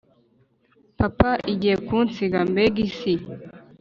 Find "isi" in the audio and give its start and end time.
2.87-3.13